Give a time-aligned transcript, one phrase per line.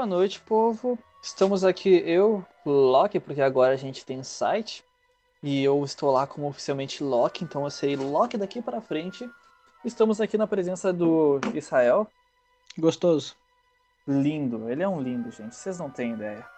[0.00, 0.98] Boa noite, povo.
[1.22, 4.82] Estamos aqui, eu, Loki, porque agora a gente tem site.
[5.42, 9.28] E eu estou lá como oficialmente Loki, então eu sei Loki daqui para frente.
[9.84, 12.06] Estamos aqui na presença do Israel.
[12.78, 13.36] Gostoso.
[14.08, 15.54] Lindo, ele é um lindo, gente.
[15.54, 16.48] Vocês não têm ideia.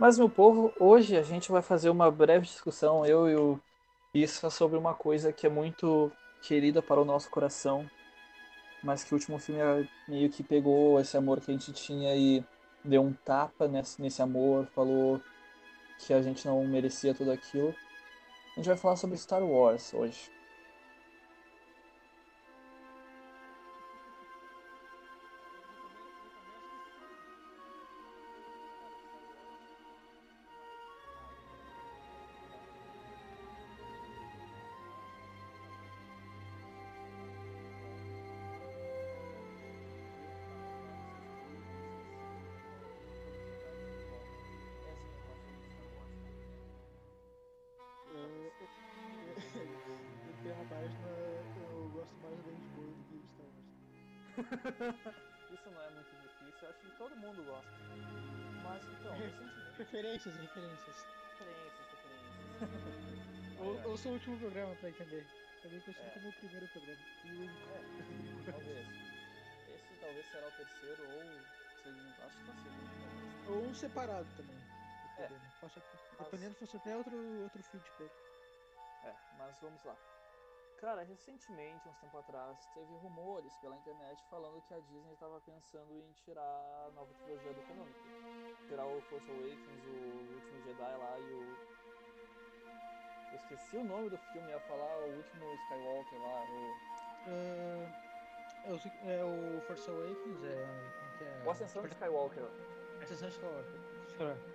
[0.00, 3.60] Mas, meu povo, hoje a gente vai fazer uma breve discussão, eu e o
[4.14, 6.10] Isra, sobre uma coisa que é muito
[6.40, 7.84] querida para o nosso coração,
[8.82, 9.60] mas que o último filme
[10.08, 12.42] meio que pegou esse amor que a gente tinha e
[12.84, 15.20] deu um tapa nesse, nesse amor, falou
[15.98, 17.74] que a gente não merecia tudo aquilo.
[18.52, 20.30] A gente vai falar sobre Star Wars hoje.
[56.20, 57.70] Difícil, eu acho que todo mundo gosta.
[58.62, 59.78] Mas então, recentemente.
[59.78, 60.96] Referências, referências.
[61.38, 63.18] Referências, referências.
[63.60, 65.26] Ou, ouça o último programa pra entender.
[65.62, 66.10] Também que eu É.
[66.10, 66.98] como o primeiro programa.
[67.24, 67.46] E.
[68.48, 68.88] É, talvez.
[69.68, 71.22] Esse talvez será o terceiro ou
[71.82, 72.22] segundo.
[72.22, 73.48] Acho que é o segundo, talvez.
[73.48, 74.56] Ou um separado também.
[75.18, 75.22] É.
[75.22, 75.52] dependendo.
[75.60, 75.82] Posso-
[76.18, 78.12] Dependendo, fosse até outro, outro feed pra ele.
[79.04, 79.96] É, mas vamos lá.
[80.80, 85.92] Cara, recentemente, uns tempo atrás, teve rumores pela internet falando que a Disney estava pensando
[85.92, 87.98] em tirar a nova trilogia do canônico.
[88.68, 91.56] Tirar o Force Awakens, o Último Jedi lá e o.
[93.30, 97.28] Eu esqueci o nome do filme, ia falar o último Skywalker lá, o.
[97.28, 98.08] É,
[98.64, 100.62] é, o, é o Force Awakens, é.
[101.24, 101.44] é?
[101.44, 102.44] O Ascensão de Skywalker.
[103.02, 103.80] Ascensão de Skywalker.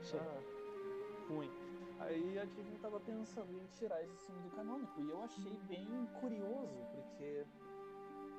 [0.04, 0.18] Sim.
[0.20, 1.63] Ah, ruim.
[2.04, 5.02] Aí a Disney tava pensando em tirar esse filme do canônico.
[5.02, 7.46] E eu achei bem curioso, porque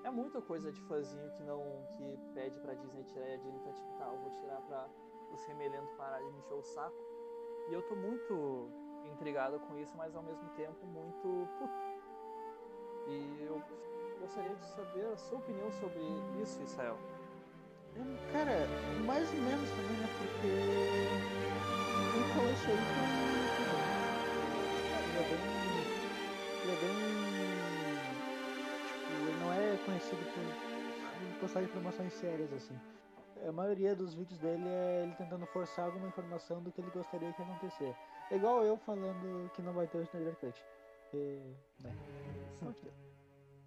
[0.05, 1.87] é muita coisa de fãzinho que não.
[1.97, 4.89] que pede pra Disney tirar e a Disney tá tipo, tá, eu vou tirar pra
[5.33, 6.97] os remelentos pararem de me encher o saco.
[7.69, 8.69] E eu tô muito
[9.13, 11.95] intrigado com isso, mas ao mesmo tempo muito puto.
[13.09, 13.63] E eu
[14.21, 16.01] gostaria de saber a sua opinião sobre
[16.43, 16.99] isso, Israel.
[18.33, 18.67] Cara,
[19.07, 20.09] mais ou menos também, né?
[20.19, 21.94] Porque.
[31.55, 32.77] Postar informações sérias assim.
[33.47, 37.33] A maioria dos vídeos dele é ele tentando forçar alguma informação do que ele gostaria
[37.33, 37.95] que acontecer.
[38.31, 40.65] É igual eu falando que não vai ter o Snyder Cut.
[41.13, 41.41] E,
[41.83, 41.95] né.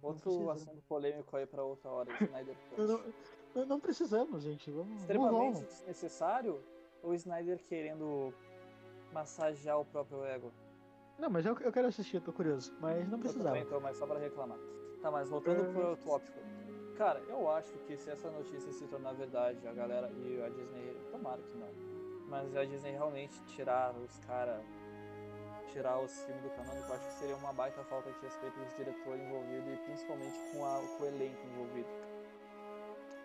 [0.02, 0.52] Outro precisa.
[0.52, 3.02] assunto polêmico aí pra outra hora, Snyder Cut.
[3.54, 4.70] Não, não, precisamos, gente.
[4.70, 5.00] Vamos.
[5.00, 5.62] extremamente on.
[5.64, 6.60] desnecessário
[7.02, 8.34] ou Snyder querendo
[9.12, 10.52] massagear o próprio ego?
[11.18, 12.72] Não, mas eu, eu quero assistir, eu tô curioso.
[12.80, 13.48] Mas não Eu precisava.
[13.48, 14.58] também tô, mas só pra reclamar.
[15.00, 15.72] Tá, mas voltando É.
[15.72, 16.38] pro tópico.
[16.98, 20.96] Cara, eu acho que se essa notícia se tornar verdade, a galera e a Disney,
[21.12, 21.68] tomara que não,
[22.26, 24.64] mas a Disney realmente tirar os caras,
[25.68, 28.74] tirar os filmes do canônico, eu acho que seria uma baita falta de respeito dos
[28.74, 31.88] diretores envolvidos e principalmente com, a, com o elenco envolvido.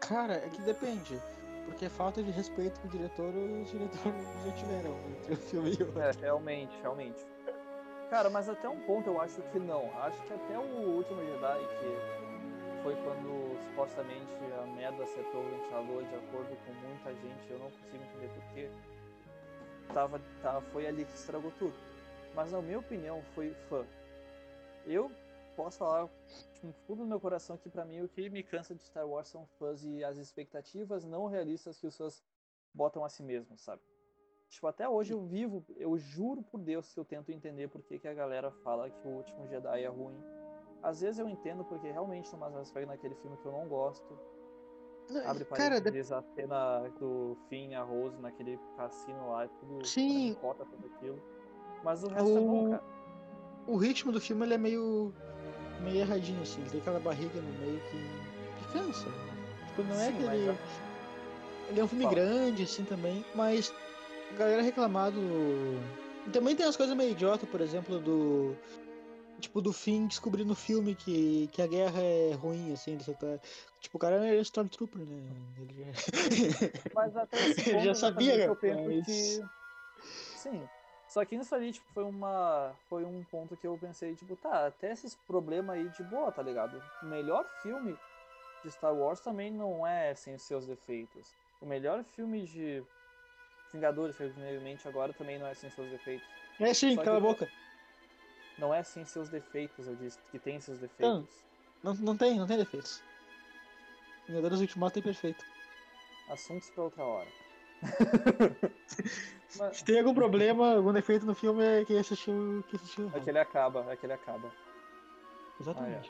[0.01, 1.19] Cara, é que depende.
[1.65, 5.81] Porque falta de respeito com o diretor, os diretores já tiveram entre o filme e
[5.81, 5.99] o outro.
[5.99, 7.25] É, realmente, realmente.
[8.11, 9.89] Cara, mas até um ponto eu acho que não.
[9.99, 12.22] Acho que até o último Jedi, que
[12.83, 14.29] foi quando supostamente
[14.61, 18.69] a merda acertou o ventilador, de acordo com muita gente, eu não consigo entender porquê.
[19.93, 21.73] Tava, tá, foi ali que estragou tudo.
[22.35, 23.85] Mas na minha opinião, foi fã.
[24.85, 25.09] Eu
[25.55, 26.09] posso falar
[26.59, 29.29] com tudo no meu coração que pra mim o que me cansa de Star Wars
[29.29, 32.21] são fãs e as expectativas não realistas que os fãs
[32.73, 33.81] botam a si mesmos, sabe?
[34.49, 37.97] Tipo, até hoje eu vivo, eu juro por Deus que eu tento entender por que,
[37.97, 40.21] que a galera fala que o último Jedi é ruim.
[40.83, 44.19] Às vezes eu entendo porque realmente tem umas aspectos naquele filme que eu não gosto.
[45.25, 49.85] Abre Cara, de- a cena do Finn e a Rose naquele cassino lá, é tudo
[49.85, 50.35] Sim.
[50.39, 51.21] cota tudo aquilo.
[51.83, 52.83] Mas o resto é bom, O- cara.
[53.67, 55.13] o ritmo do filme ele é meio.
[55.81, 56.61] meio erradinho, assim.
[56.61, 57.97] Ele tem aquela barriga no meio que.
[58.67, 59.07] que cansa.
[59.67, 60.57] Tipo, não é Sim, mas aquele.
[61.69, 62.15] Ele é um filme Fala.
[62.15, 63.73] grande, assim, também, mas
[64.31, 65.19] a galera reclamar do.
[66.25, 68.55] E também tem umas coisas meio idiota, por exemplo, do.
[69.43, 73.27] Tipo, do fim descobrir no filme que, que a guerra é ruim, assim, você tá.
[73.81, 75.21] Tipo, o cara é Stormtrooper, né?
[75.59, 75.91] Ele já...
[76.95, 79.43] Mas até esse Ele ponto, já sabia, mas- que.
[80.37, 80.63] Sim.
[81.07, 82.73] Só que isso ali, tipo, foi uma.
[82.89, 86.41] Foi um ponto que eu pensei, tipo, tá, até esses problemas aí de boa, tá
[86.41, 86.81] ligado?
[87.01, 87.99] O melhor filme
[88.63, 91.35] de Star Wars também não é sem os seus defeitos.
[91.61, 92.81] o melhor filme de
[93.73, 96.27] Vingadores que eu me mente agora também não é sem seus defeitos.
[96.59, 97.51] É sim, Só cala a que- boca.
[98.63, 101.27] Não é sem seus defeitos, eu disse, que tem seus defeitos.
[101.83, 103.03] Não, não tem, não tem defeitos.
[104.25, 105.43] Vingadores Ultimato é perfeito.
[106.29, 107.27] Assuntos pra outra hora.
[109.59, 112.63] Mas Se tem algum problema, algum defeito no filme, é quem assistiu.
[112.69, 113.17] Quem assistiu errado.
[113.17, 114.49] aquele acaba, aquele acaba.
[115.59, 116.09] Exatamente.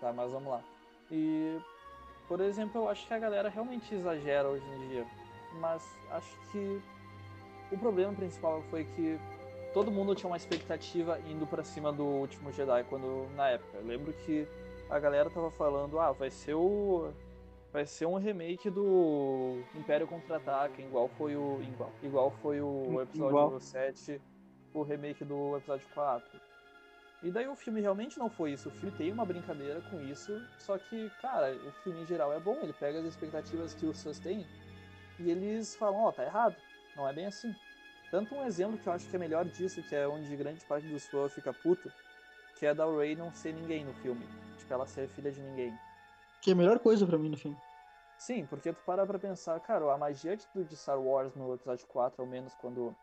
[0.00, 0.64] Tá, mas vamos lá.
[1.10, 1.60] E,
[2.26, 5.06] por exemplo, eu acho que a galera realmente exagera hoje em dia.
[5.60, 6.80] Mas acho que
[7.70, 9.20] o problema principal foi que
[9.76, 13.76] todo mundo tinha uma expectativa indo pra cima do último Jedi quando na época.
[13.76, 14.48] Eu lembro que
[14.88, 17.12] a galera tava falando, ah, vai ser o
[17.74, 23.28] vai ser um remake do Império Contra-Ataca, igual foi o igual, igual foi o episódio
[23.28, 23.60] Igual.
[23.60, 24.18] 7,
[24.72, 26.40] o remake do episódio 4.
[27.22, 28.70] E daí o filme realmente não foi isso.
[28.70, 32.40] O filme tem uma brincadeira com isso, só que, cara, o filme em geral é
[32.40, 34.46] bom, ele pega as expectativas que os fãs têm
[35.20, 36.56] e eles falam, ó, tá errado,
[36.96, 37.54] não é bem assim.
[38.10, 40.86] Tanto um exemplo que eu acho que é melhor disso, que é onde grande parte
[40.86, 41.90] dos fãs fica puto,
[42.54, 44.24] que é da Rey não ser ninguém no filme.
[44.58, 45.76] Tipo, ela ser filha de ninguém.
[46.40, 47.56] Que é a melhor coisa pra mim no filme.
[48.16, 51.86] Sim, porque tu para pra pensar, cara, a magia de, de Star Wars no episódio
[51.86, 52.94] 4, ao menos quando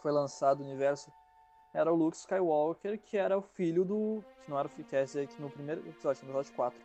[0.00, 1.12] foi lançado o universo,
[1.74, 4.24] era o Luke Skywalker, que era o filho do.
[4.44, 6.80] Que não era o filho, quer dizer, que no primeiro episódio, no episódio 4,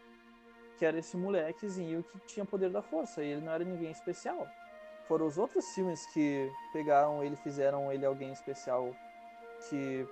[0.78, 4.46] que era esse molequezinho que tinha poder da força, e ele não era ninguém especial.
[5.08, 8.90] Foram os outros filmes que pegaram ele, fizeram ele alguém especial,
[9.70, 10.08] que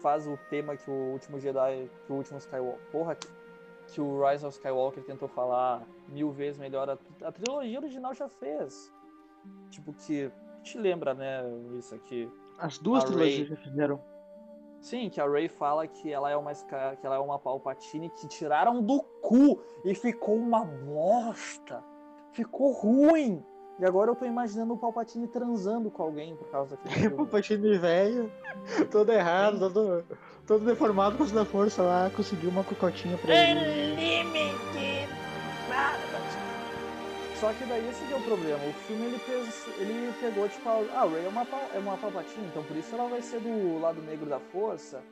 [0.00, 2.80] faz o tema que o último Jedi, que o último Skywalker.
[2.90, 3.28] Porra, que,
[3.88, 6.88] que o Rise of Skywalker tentou falar mil vezes melhor.
[6.88, 8.92] A, a trilogia original já fez.
[9.70, 10.30] Tipo, que
[10.62, 11.42] te lembra, né,
[11.78, 12.30] isso aqui.
[12.58, 13.56] As duas A trilogias Rey.
[13.56, 14.00] já fizeram.
[14.80, 18.26] Sim, que a Rey fala que ela é uma que ela é uma Palpatine que
[18.28, 21.84] tiraram do cu e ficou uma bosta.
[22.32, 23.44] Ficou ruim.
[23.80, 27.16] E agora eu tô imaginando o Palpatine transando com alguém por causa daquele O.
[27.16, 28.30] Palpatine velho,
[28.90, 30.04] todo errado, todo,
[30.46, 33.60] todo deformado com da força lá, conseguiu uma cocotinha pra ele.
[37.36, 38.62] Só que daí esse que é o problema.
[38.66, 42.46] O filme ele, fez, ele pegou, tipo, a a Rey é uma, é uma Palpatine,
[42.48, 45.02] então por isso ela vai ser do lado negro da força.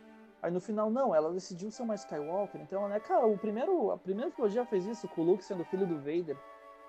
[0.42, 2.60] Aí no final, não, ela decidiu ser uma Skywalker.
[2.60, 5.86] Então, né, cara, o primeiro, a primeira trilogia fez isso, com o Luke sendo filho
[5.86, 6.36] do Vader.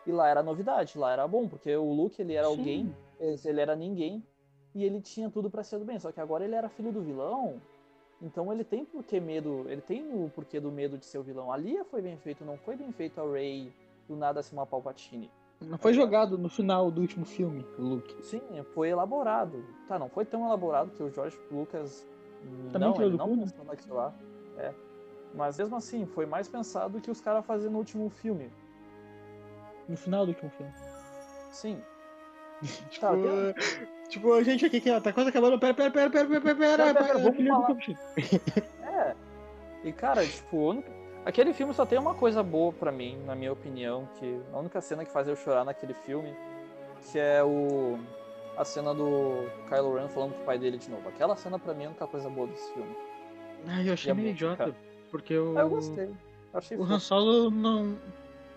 [0.06, 2.58] E lá era novidade, lá era bom, porque o Luke ele era Sim.
[2.58, 4.24] alguém, ele era ninguém,
[4.74, 6.00] e ele tinha tudo pra ser do bem.
[6.00, 7.62] Só que agora ele era filho do vilão,
[8.22, 11.52] então ele tem porquê medo, ele tem o porquê do medo de ser o vilão.
[11.52, 13.72] Ali foi bem feito, não foi bem feito a Rey
[14.08, 15.30] do nada ser uma Palpatine.
[15.62, 18.24] Não foi jogado no final do último filme, o Luke.
[18.24, 18.42] Sim,
[18.74, 19.64] foi elaborado.
[19.88, 22.08] Tá, não foi tão elaborado que o George Lucas
[22.72, 23.44] Também não, ele não cu, né?
[23.44, 24.14] pensou naquilo lá.
[24.58, 24.74] É.
[25.34, 28.50] Mas mesmo assim, foi mais pensado que os caras faziam no último filme.
[29.90, 30.72] No final do último filme.
[31.52, 31.82] Sim.
[32.90, 33.56] Tipo, Tá, tem-
[34.10, 35.58] tipo, a gente aqui, ó, tá quase acabando.
[35.60, 37.78] Pera, pera, pera, pera, pera, pera, pera, Pera, pera, vamos falar.
[38.84, 39.16] É.
[39.84, 40.92] E cara, tipo, única-
[41.26, 44.82] aquele filme só tem uma coisa boa pra mim, na minha opinião, que a única
[44.82, 46.34] cena que faz eu chorar naquele filme,
[47.12, 47.98] que é o
[48.58, 51.08] a cena do Kylo Ren falando pro pai dele de novo.
[51.08, 52.94] Aquela cena pra mim é a única coisa boa desse filme.
[53.68, 54.54] Ai, eu achei E meio música?
[54.54, 54.76] idiota.
[55.10, 55.58] Porque o.
[55.58, 56.06] Ah, Eu gostei.
[56.06, 56.16] Eu
[56.60, 56.94] achei O fofo.
[56.94, 57.98] Han Solo não.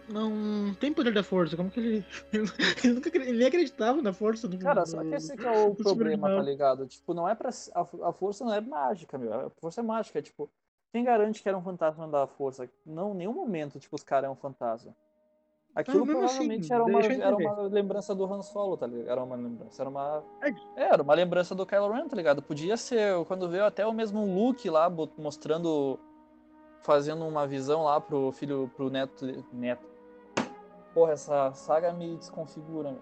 [0.09, 1.57] Não tem poder da força.
[1.57, 2.07] Como que ele.
[2.85, 5.75] Ele nunca ele nem acreditava na força do Cara, só que esse que é o
[5.75, 6.87] problema, tá ligado?
[6.87, 7.51] Tipo, não é pra.
[7.75, 9.33] A, a força não é mágica, meu.
[9.33, 10.19] A força é mágica.
[10.19, 10.51] É tipo,
[10.93, 12.69] quem garante que era um fantasma da força?
[12.85, 14.95] Não, em nenhum momento, tipo, os caras é um fantasma.
[15.75, 19.09] Aquilo mesmo assim, provavelmente era, uma, era uma lembrança do Han Solo, tá ligado?
[19.09, 19.83] Era uma lembrança.
[19.83, 20.23] Era uma.
[20.43, 20.51] É.
[20.77, 22.43] É, era uma lembrança do Kylo Ren, tá ligado?
[22.43, 25.99] Podia ser, quando veio até o mesmo Luke lá, mostrando.
[26.83, 29.25] Fazendo uma visão lá pro filho, pro neto.
[29.53, 29.92] Neto.
[30.95, 33.01] Porra, essa saga me desconfigura, meu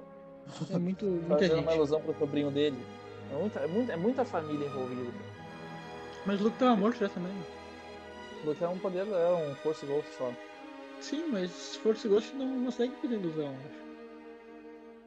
[0.76, 1.74] É muito, muita fazendo uma gente.
[1.76, 2.78] ilusão pro sobrinho dele.
[3.32, 5.12] É muita, é muita, é muita família envolvida.
[6.26, 7.32] Mas o Luke tava morto já também.
[8.44, 10.32] Porque é um poder, é um Force Ghost só.
[11.00, 13.80] Sim, mas Force Ghost não consegue fazer ilusão, eu acho.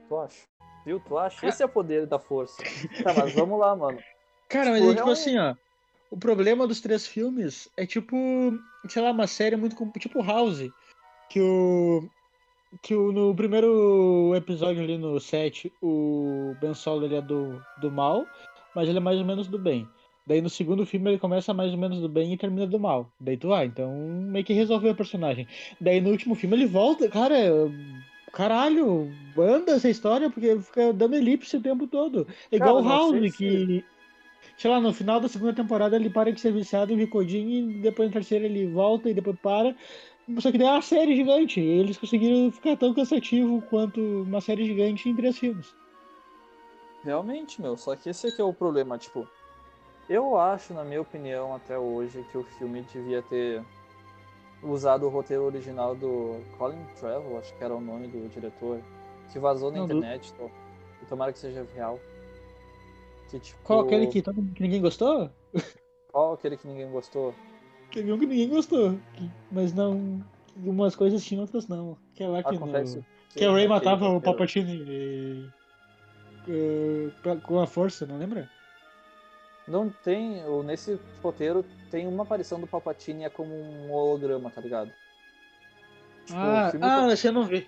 [0.08, 0.48] Tu acha?
[0.86, 1.00] Viu?
[1.00, 1.48] Tu acha?
[1.48, 2.62] Esse é o poder da força.
[3.04, 4.00] Tá, mas vamos lá, mano.
[4.50, 5.56] Cara, mas Tipo, é tipo assim, ó.
[6.12, 8.16] O problema dos três filmes é tipo,
[8.88, 10.70] sei lá, uma série muito tipo House,
[11.30, 12.08] que o
[12.82, 18.26] que no primeiro episódio ali no 7, o Ben Solo ele é do, do mal,
[18.76, 19.88] mas ele é mais ou menos do bem.
[20.26, 23.12] Daí no segundo filme ele começa mais ou menos do bem e termina do mal.
[23.20, 23.94] Daí tu vai, então
[24.32, 25.48] meio que resolveu o personagem.
[25.82, 27.36] Daí no último filme ele volta, cara,
[28.32, 32.26] caralho, anda essa história porque fica dando elipse o tempo todo.
[32.52, 33.84] É Cara, igual o House, se- que
[34.58, 37.74] sei lá, no final da segunda temporada ele para de ser viciado em Ricodin e
[37.82, 39.76] depois na terceira ele volta e depois para.
[40.40, 41.60] Só que daí é uma série gigante.
[41.60, 45.76] E eles conseguiram ficar tão cansativo quanto uma série gigante em três filmes.
[47.04, 47.76] Realmente, meu.
[47.76, 49.28] Só que esse aqui é o problema, tipo.
[50.10, 53.64] Eu acho, na minha opinião, até hoje, que o filme devia ter
[54.62, 58.80] usado o roteiro original do Colin Trevorrow, acho que era o nome do diretor,
[59.32, 60.52] que vazou na Não, do- internet, então,
[61.02, 62.00] e tomara que seja real.
[63.30, 65.30] Que, tipo, Qual aquele que, todo- que ninguém gostou?
[66.12, 67.34] Qual aquele que ninguém gostou?
[67.94, 68.98] Teve um que ninguém gostou.
[69.14, 70.22] que- Mas não.
[70.62, 71.98] que Umas coisas tinham, outras não.
[72.14, 76.50] Que é lá que, Acontece no, que que a Ray matava o roteiro- Palpatine eh,
[76.50, 78.50] eh, pra- com a força, não lembra?
[79.68, 80.44] Não tem.
[80.46, 84.92] o- Nesse roteiro tem uma aparição do Palpatine e é como um holograma, tá ligado?
[86.26, 87.68] Tipo, o ah, ah, esse eu não vi.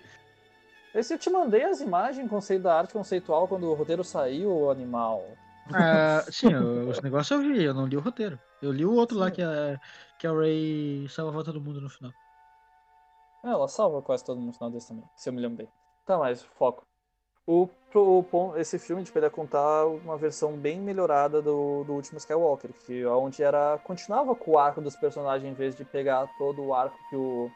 [0.94, 4.70] Esse eu te mandei as imagens, conceito da arte conceitual quando o roteiro saiu, o
[4.70, 5.26] animal.
[5.74, 8.40] Ah, sim, eu- os negócios eu vi, eu não li o roteiro.
[8.62, 9.36] Eu li o outro lá Sim.
[9.36, 9.80] que a,
[10.20, 12.14] que a Ray salva todo mundo no final.
[13.44, 15.68] É, ela salva quase todo no final desse também, se eu me lembro bem.
[16.06, 16.84] Tá, mas foco.
[17.48, 22.18] O, o esse filme tipo, ele ia contar uma versão bem melhorada do, do último
[22.18, 26.64] Skywalker, que onde era continuava com o arco dos personagens em vez de pegar todo
[26.64, 27.50] o arco que o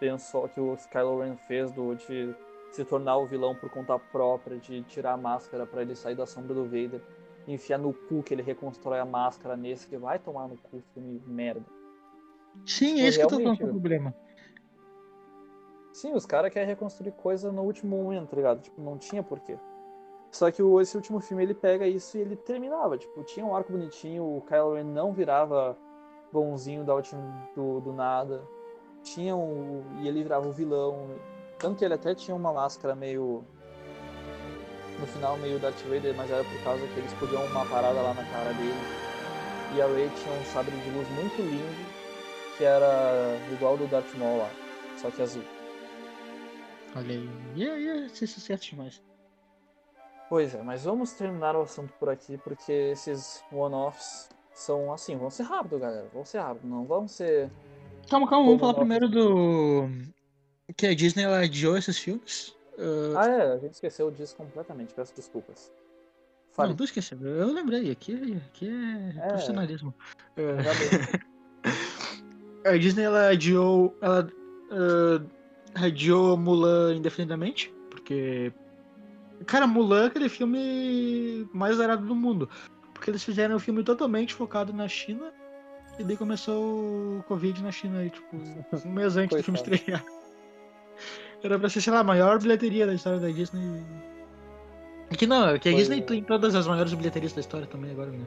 [0.00, 2.34] Ben Sol, que o Kylo Ren fez do de
[2.72, 6.26] se tornar o vilão por conta própria, de tirar a máscara pra ele sair da
[6.26, 7.00] sombra do Vader,
[7.46, 11.22] enfiar no cu que ele reconstrói a máscara nesse que vai tomar no cu filme
[11.26, 11.64] merda.
[12.66, 14.14] Sim, Foi é isso que eu tô falando é o problema.
[15.92, 18.60] Sim, os caras querem reconstruir coisa no último momento, tá ligado?
[18.60, 19.58] Tipo, não tinha porquê.
[20.30, 22.96] Só que o, esse último filme ele pega isso e ele terminava.
[22.96, 25.76] Tipo, tinha um arco bonitinho, o Kylo Ren não virava
[26.32, 27.20] bonzinho da última,
[27.54, 28.42] do, do nada.
[29.02, 29.82] Tinha um.
[30.00, 31.08] E ele virava o vilão.
[31.58, 33.44] Tanto que ele até tinha uma máscara meio.
[35.00, 38.12] No final, meio Darth Vader, mas era por causa que eles podiam uma parada lá
[38.12, 38.74] na cara dele.
[39.74, 41.86] E a Rey tinha um sabre de luz muito lindo,
[42.58, 44.50] que era igual do Darth Maul lá,
[44.98, 45.44] só que azul.
[46.94, 47.30] Olha aí.
[47.54, 49.00] Ia, ia ser sucesso demais.
[50.28, 55.30] Pois é, mas vamos terminar o assunto por aqui, porque esses one-offs são assim, vão
[55.30, 56.08] ser rápido, galera.
[56.12, 57.50] Vão ser rápido, não vão ser.
[58.08, 59.88] Calma, calma, vamos falar primeiro do.
[60.76, 62.54] Que a Disney ela adiou esses filmes.
[62.80, 65.72] Ah, Ah, é, a gente esqueceu disso completamente, peço desculpas.
[66.52, 67.18] Fale, não, tu esqueceu.
[67.20, 69.28] Eu lembrei, aqui, aqui é, É.
[69.28, 69.94] profissionalismo.
[70.36, 71.20] Ainda bem.
[72.66, 73.96] a Disney ela adiou.
[74.00, 74.28] Ela
[74.70, 78.52] ah, adiou Mulan indefinidamente, porque.
[79.46, 82.48] Cara, Mulan é aquele filme mais zerado do mundo.
[82.92, 85.32] Porque eles fizeram um filme totalmente focado na China.
[85.98, 89.76] E daí começou o Covid na China, aí, tipo, um mês antes do filme Coitado.
[89.76, 90.04] estrear.
[91.42, 93.82] Era pra ser, sei lá, a maior bilheteria da história da Disney.
[95.16, 97.66] Que não, é que a Foi Disney o- tem todas as maiores bilheterias da história
[97.66, 98.24] também agora, né?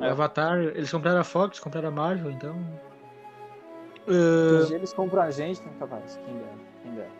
[0.00, 0.10] É.
[0.10, 2.56] Avatar, eles compraram a Fox, compraram a Marvel, então.
[4.06, 6.18] Dia eles compram a gente, né, capaz?
[6.26, 6.48] Quem dera,
[6.82, 7.10] quem dera.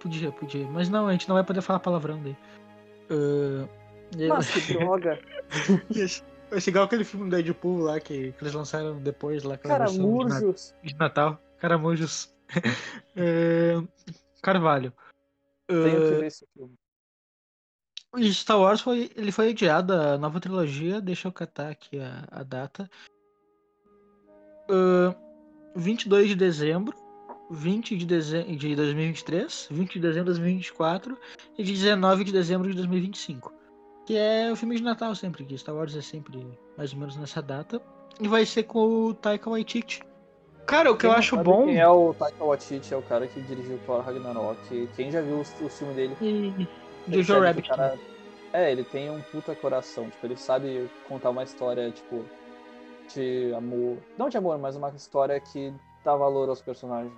[0.00, 0.66] Podia, podia.
[0.66, 2.36] Mas não, a gente não vai poder falar palavrão daí.
[3.10, 3.68] Ah,
[4.18, 5.18] e- Mas que droga!
[5.94, 9.56] Esse- Vai ser igual aquele filme do Deadpool lá que, que eles lançaram depois lá,
[9.56, 10.74] Caramurjos!
[10.82, 11.40] de Natal.
[11.58, 12.30] Caramujos.
[13.16, 13.86] Ah,
[14.42, 14.92] Carvalho.
[15.66, 16.74] Tenho que Ah, ver esse filme.
[18.16, 22.26] e Star Wars foi, ele foi adiado, a nova trilogia, deixa eu catar aqui a,
[22.30, 22.90] a data.
[24.68, 25.14] Ah,
[25.76, 26.94] 22 de dezembro,
[27.50, 31.18] 20 de, dezembro de 2023, 20 de dezembro de 2024
[31.58, 33.52] e de 19 de dezembro de 2025.
[34.06, 36.44] Que é o filme de Natal sempre, que Star Wars é sempre
[36.76, 37.80] mais ou menos nessa data.
[38.20, 40.02] E vai ser com o Taika Waititi.
[40.66, 41.66] Cara, o que Quem eu acho bom.
[41.66, 42.94] Quem é o Taika Waititi?
[42.94, 44.88] É o cara que dirigiu Thor Ragnarok.
[44.96, 46.16] Quem já viu o, o filme dele
[47.08, 47.70] E Jojo que Rabbit.
[47.70, 47.98] o cara-
[48.52, 50.08] É, ele tem um puta coração.
[50.10, 52.24] Tipo, ele sabe contar uma história, tipo,
[53.12, 53.98] de amor.
[54.16, 55.72] Não de amor, mas uma história que
[56.04, 57.12] dá valor aos personagens.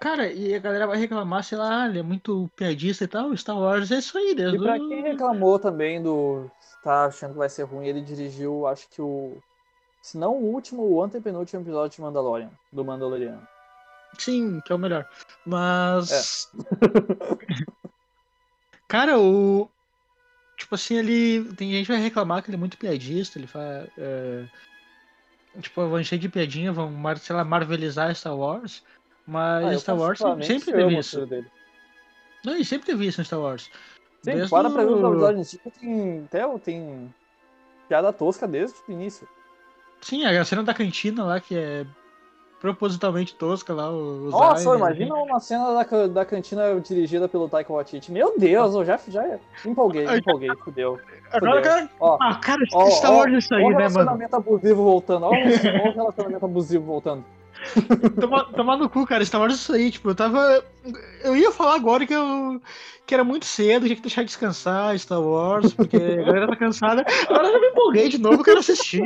[0.00, 3.34] Cara, e a galera vai reclamar, sei lá, ele é muito piadista e tal.
[3.36, 6.50] Star Wars é isso aí, desde E pra o- quem reclamou também do.
[6.82, 9.36] tá achando que vai ser ruim, ele dirigiu, acho que o.
[10.02, 13.46] Se não o último, o antepenúltimo episódio de Mandalorian, do Mandaloriano.
[14.18, 15.08] Sim, que é o melhor.
[15.46, 16.50] Mas.
[18.88, 19.68] Cara, o.
[20.56, 21.44] Tipo assim, ele.
[21.54, 23.88] Tem gente que vai reclamar que ele é muito piadista, ele faz.
[23.96, 24.44] é,
[25.60, 28.82] Tipo, vão encher de piadinha, vão, sei lá, marvelizar Star Wars.
[29.26, 31.26] Mas Ah, Star Wars sempre, teve o isso.
[31.26, 31.46] dele.
[32.44, 33.64] Não, e sempre teve isso no Star Wars.
[33.64, 33.70] Sim,
[34.32, 37.14] Desde para pra ver os o- episódios antigos, tem, até, tem
[37.88, 39.28] piada tosca desde o início.
[40.02, 41.86] Sim, a cena da cantina lá, que é
[42.60, 47.48] propositalmente tosca lá, o- os Nossa, aliens, imagina uma cena da, da cantina dirigida pelo
[47.48, 48.12] Taika Waititi.
[48.12, 51.00] Meu Deus, eu já, já empolguei, empolguei, fudeu.
[51.32, 53.74] Agora, cara, Ó, ah, cara, ó, Star ó, Wars é isso aí, ó o né,
[53.76, 53.88] mano?
[53.88, 55.32] relacionamento abusivo voltando, ó o,
[55.86, 57.24] ó o relacionamento abusivo voltando.
[58.20, 60.64] Tomar, tomar no cu, cara, Star Wars isso aí, tipo, eu tava.
[61.22, 62.60] Eu ia falar agora que eu.
[63.06, 67.04] que era muito cedo, tinha que deixar descansar Star Wars, porque a galera tá cansada.
[67.28, 69.02] Agora eu já me empolguei de novo, quero assistir.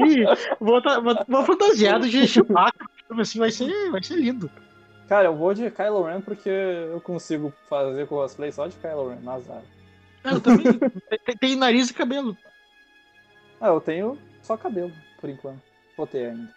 [0.60, 2.86] Vou, tá, vou, vou fantasiado de Chewbacca,
[3.18, 4.50] assim, vai ser, vai ser lindo.
[5.08, 9.30] Cara, eu vou de Kylo Ren porque eu consigo fazer cosplay só de Kylo Ren,
[9.30, 9.62] azar.
[10.24, 10.66] Ah, eu também.
[11.24, 12.36] tem, tem nariz e cabelo.
[13.60, 15.62] Ah, eu tenho só cabelo, por enquanto.
[15.96, 16.52] Vou ter ainda.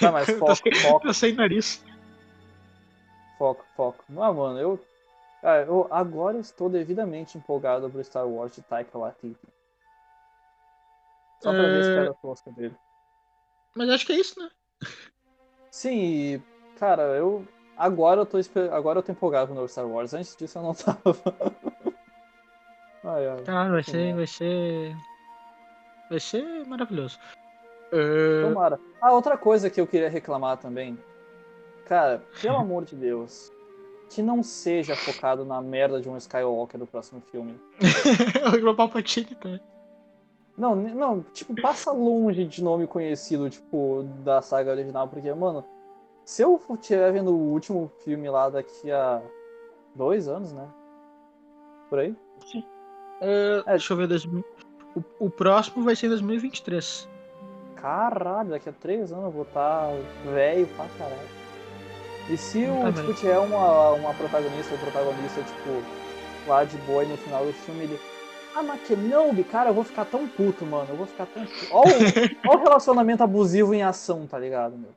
[0.00, 1.84] Tá, mas Eu foco, sem- foco, sem nariz.
[3.38, 4.04] foco, foco.
[4.20, 4.80] Ah, mano, eu,
[5.42, 9.38] cara, eu agora estou devidamente empolgado pro Star Wars de Taika Waititi.
[11.42, 11.94] Só pra ver as É.
[11.94, 12.74] pedras toscas dele.
[13.76, 14.50] Mas acho que é isso, né?
[15.70, 16.42] Sim,
[16.78, 17.46] cara, eu.
[17.76, 20.14] Agora eu tô esper- agora eu tô empolgado com o novo Star Wars.
[20.14, 20.98] Antes disso eu não tava.
[23.04, 23.42] ai, ai.
[23.44, 24.14] Cara, vai ser.
[24.14, 24.96] Vai ser.
[26.08, 27.18] Vai ser maravilhoso.
[27.92, 28.80] É, Tomara.
[29.00, 30.98] Ah, outra coisa que eu queria reclamar também.
[31.86, 33.52] Cara, pelo amor de Deus.
[34.08, 37.58] Que não seja focado na merda de um Skywalker do próximo filme.
[38.64, 39.60] o Palpatine também.
[40.56, 45.62] Não, não, tipo, passa longe de nome conhecido, tipo, da saga original, porque, mano,
[46.24, 49.20] se eu estiver vendo o último filme lá daqui a
[49.94, 50.66] dois anos, né?
[51.90, 52.16] Por aí?
[53.20, 53.70] É, É.
[53.70, 54.06] Deixa eu ver.
[54.08, 54.44] 2000
[54.94, 57.08] O, o próximo vai ser em 2023.
[57.86, 59.90] Caralho, daqui a três anos eu vou estar
[60.34, 61.28] velho pra caralho.
[62.28, 67.04] E se o Tá tipo, tiver uma, uma protagonista ou protagonista, tipo, lá de boa
[67.04, 68.00] e no final do filme ele.
[68.56, 70.86] Ah, mas Kenobi, cara, eu vou ficar tão puto, mano.
[70.88, 71.66] Eu vou ficar tão puto.
[71.70, 71.94] Olha
[72.44, 74.90] o, o relacionamento abusivo em ação, tá ligado, meu?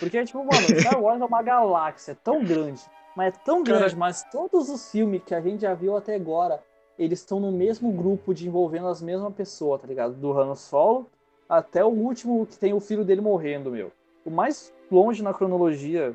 [0.00, 2.80] Porque, tipo, mano, Star Wars é uma galáxia tão grande.
[3.14, 6.14] Mas é tão Cara- grande, mas todos os filmes que a gente já viu até
[6.14, 6.58] agora,
[6.98, 10.14] eles estão no mesmo grupo de envolvendo as mesmas pessoas, tá ligado?
[10.14, 11.10] Do Han Solo
[11.48, 13.92] até o último que tem o filho dele morrendo, meu.
[14.24, 16.14] O mais longe na cronologia,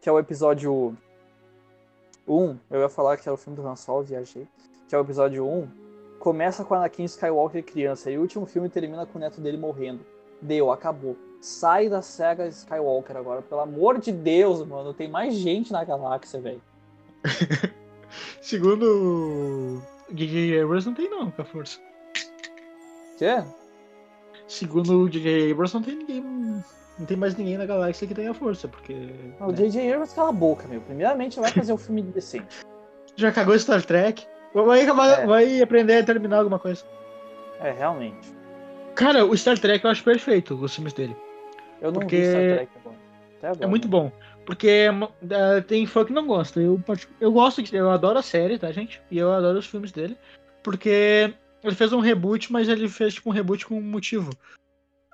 [0.00, 0.96] que é o episódio
[2.26, 4.46] 1, eu ia falar que é o filme do Han Solo, viajei,
[4.88, 5.68] que é o episódio 1,
[6.18, 10.00] começa com Anakin Skywalker criança e o último filme termina com o neto dele morrendo.
[10.40, 11.16] Deu, acabou.
[11.40, 14.92] Sai da saga Skywalker agora, pelo amor de Deus, mano.
[14.92, 16.60] Tem mais gente na galáxia, velho.
[18.40, 20.62] Segundo J.J.
[20.62, 21.78] Abrams, não tem não com a força.
[23.18, 23.42] Quê?
[24.46, 25.52] Segundo o J.J.
[25.52, 26.22] Abrams, não tem ninguém.
[26.98, 28.94] Não tem mais ninguém na galáxia que tenha força, porque.
[29.40, 29.92] Não, o né, J.J.
[29.92, 30.80] Abrams cala a boca, meu.
[30.80, 32.64] Primeiramente vai fazer um filme decente.
[33.16, 34.24] Já cagou Star Trek.
[34.54, 35.26] Vai, acabar- É.
[35.26, 36.84] vai aprender a terminar alguma coisa.
[37.60, 38.34] É, realmente.
[38.94, 41.16] Cara, o Star Trek eu acho perfeito, os filmes dele.
[41.80, 42.96] Eu não Porque vi Star Trek agora.
[43.38, 43.64] Até agora.
[43.64, 44.12] É muito bom.
[44.46, 44.68] Porque
[45.28, 46.60] é, tem fã que não gosta.
[46.60, 46.80] Eu,
[47.20, 49.02] eu gosto, de, eu adoro a série, tá, gente?
[49.10, 50.16] E eu adoro os filmes dele.
[50.62, 51.34] Porque
[51.68, 54.30] ele fez um reboot, mas ele fez tipo um reboot com um motivo.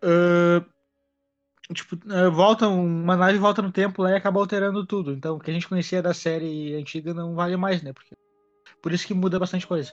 [0.02, 0.64] Ah,
[1.72, 5.12] tipo, ah, volta, uma nave volta no tempo lá e acaba alterando tudo.
[5.12, 7.92] Então, o que a gente conhecia da série antiga não vale mais, né?
[7.92, 8.14] Porque,
[8.82, 9.92] por isso que muda bastante coisa.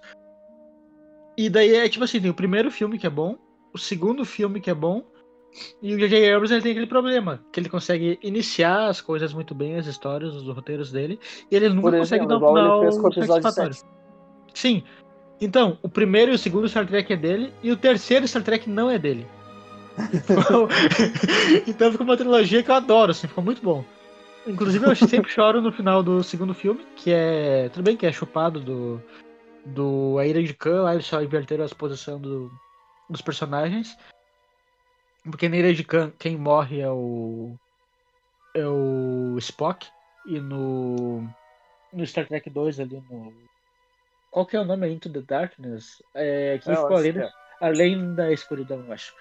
[1.37, 3.37] E daí é tipo assim, tem o primeiro filme que é bom,
[3.73, 5.03] o segundo filme que é bom,
[5.81, 6.33] e o J.J.
[6.33, 10.35] Abrams ele tem aquele problema, que ele consegue iniciar as coisas muito bem, as histórias,
[10.35, 11.19] os roteiros dele,
[11.49, 13.73] e ele nunca Por consegue exemplo, dar um final satisfatório.
[13.73, 13.89] 7.
[14.53, 14.83] Sim.
[15.41, 18.69] Então, o primeiro e o segundo Star Trek é dele, e o terceiro Star Trek
[18.69, 19.25] não é dele.
[20.13, 20.67] Então,
[21.67, 23.84] então fica uma trilogia que eu adoro, assim, ficou muito bom.
[24.47, 27.69] Inclusive eu sempre choro no final do segundo filme, que é.
[27.69, 29.02] Tudo bem que é chupado do.
[29.65, 32.52] Do A Ira de Khan, lá eles só inverteram as posições do,
[33.10, 33.97] dos personagens.
[35.23, 37.56] Porque na Ira de Khan, quem morre é o.
[38.56, 39.88] É o Spock.
[40.25, 41.28] E no.
[41.93, 43.34] No Star Trek 2 ali no.
[44.31, 44.87] Qual que é o nome?
[44.89, 46.03] Into the Darkness?
[46.13, 47.29] É, quem É, ficou além, que é.
[47.61, 49.13] além da escuridão, eu acho.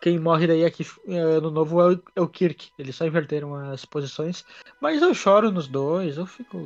[0.00, 2.70] Quem morre daí aqui é, no novo é o, é o Kirk.
[2.78, 4.44] Eles só inverteram as posições.
[4.80, 6.58] Mas eu choro nos dois, eu fico.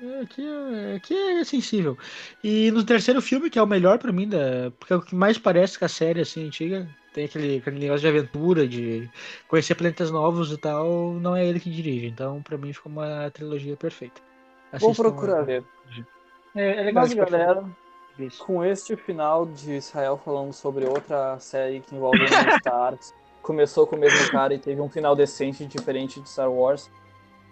[0.00, 1.96] é, Aqui é, aqui é sensível.
[2.42, 5.14] E no terceiro filme, que é o melhor pra mim, da, porque é o que
[5.14, 6.88] mais parece com a série assim, antiga.
[7.12, 9.08] Tem aquele, aquele negócio de aventura, de
[9.48, 11.12] conhecer planetas novos e tal.
[11.14, 12.06] Não é ele que dirige.
[12.06, 14.20] Então, pra mim, ficou uma trilogia perfeita.
[14.78, 15.64] Vou Assistam- procurar ver.
[16.54, 17.04] É, é legal.
[17.04, 17.64] Mas, galera,
[18.18, 18.44] Isso.
[18.44, 23.96] com este final de Israel falando sobre outra série que envolve os Stars, começou com
[23.96, 26.90] o mesmo cara e teve um final decente diferente de Star Wars.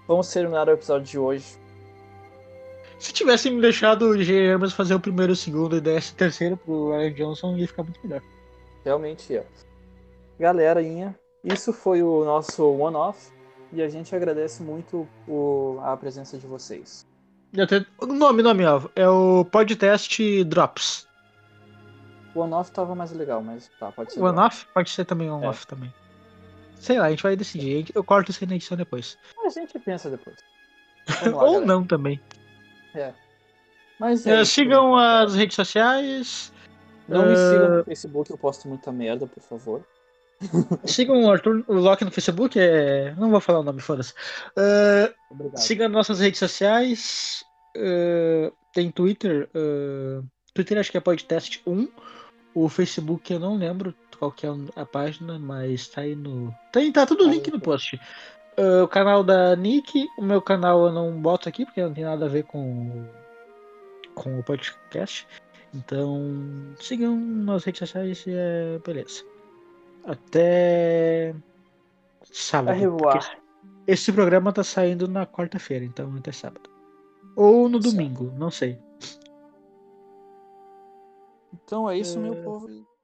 [0.06, 1.58] Vamos terminar o episódio de hoje.
[2.98, 4.52] Se tivessem me deixado o J.
[4.52, 7.84] Abrams fazer o primeiro o segundo e desse o terceiro pro Ryan Johnson, ia ficar
[7.84, 8.20] muito melhor.
[8.84, 9.46] Realmente é.
[10.38, 13.30] Galerinha, isso foi o nosso one-off
[13.72, 17.06] e a gente agradece muito o- a presença de vocês.
[18.00, 21.06] O nome, nome, ó, é o podcast Drops.
[22.34, 24.20] O one-off tava mais legal, mas tá, pode ser.
[24.20, 24.66] O on-off?
[24.74, 25.32] Pode ser também É.
[25.32, 25.92] on-off também.
[26.76, 27.86] Sei lá, a gente vai decidir.
[27.94, 29.18] Eu corto isso aí na edição depois.
[29.44, 30.36] A gente pensa depois.
[31.24, 31.66] Lá, Ou galera.
[31.66, 32.20] não também.
[33.98, 34.52] Mas É, é isso.
[34.52, 36.52] sigam as redes sociais.
[37.08, 39.82] Não me Ah, sigam no Facebook, eu posto muita merda, por favor.
[40.84, 42.58] Sigam o Arthur o Loki no Facebook.
[42.58, 43.14] É...
[43.16, 44.14] Não vou falar o nome, foda-se.
[44.56, 45.58] Ah, Obrigado.
[45.58, 47.44] Siga nossas redes sociais.
[47.76, 49.48] eh, tem Twitter.
[49.54, 50.22] eh,
[50.54, 51.88] Twitter acho que é podcast 1.
[52.54, 56.54] O Facebook eu não lembro qual que é a página, mas tá aí no.
[56.72, 58.00] Tem, tá tudo link no post.
[58.56, 62.04] Eh, o canal da Nick, o meu canal eu não boto aqui porque não tem
[62.04, 63.06] nada a ver com,
[64.14, 65.26] com o podcast.
[65.74, 69.22] Então sigam nas redes sociais e é beleza.
[70.08, 71.34] Até
[72.24, 72.78] sábado.
[73.86, 76.70] Esse programa tá saindo na quarta-feira, então até sábado.
[77.36, 78.78] Ou no domingo, não sei.
[81.52, 82.42] Então é isso, meu É.
[82.42, 82.66] povo.
[82.66, 82.97] Boa noite.